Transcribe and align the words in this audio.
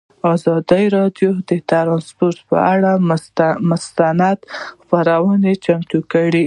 ازادي 0.33 0.85
راډیو 0.97 1.31
د 1.49 1.51
ترانسپورټ 1.71 2.37
پر 2.47 2.57
اړه 2.73 2.91
مستند 3.71 4.39
خپرونه 4.81 5.49
چمتو 5.65 5.99
کړې. 6.11 6.39